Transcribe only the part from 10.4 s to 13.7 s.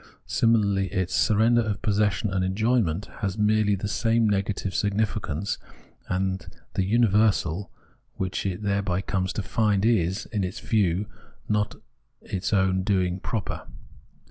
its view, not its own doing proper.